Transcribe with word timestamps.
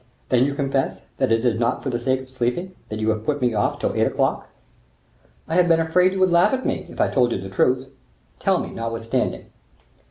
"Then 0.29 0.45
you 0.45 0.55
confess, 0.55 1.05
that 1.17 1.31
it 1.31 1.45
is 1.45 1.59
not 1.59 1.83
for 1.83 1.91
the 1.91 1.99
sake 1.99 2.21
of 2.21 2.29
sleeping, 2.31 2.73
that 2.89 2.97
you 2.99 3.09
have 3.11 3.23
put 3.23 3.39
me 3.39 3.53
off 3.53 3.77
till 3.79 3.93
eight 3.93 4.07
o'clock." 4.07 4.49
"I 5.47 5.53
have 5.53 5.67
been 5.67 5.79
afraid 5.79 6.11
you 6.13 6.19
would 6.21 6.31
laugh 6.31 6.53
at 6.53 6.65
me, 6.65 6.87
if 6.89 6.99
I 6.99 7.07
told 7.07 7.31
you 7.31 7.37
the 7.39 7.49
truth." 7.49 7.87
"Tell 8.39 8.57
me, 8.57 8.71
notwithstanding." 8.71 9.45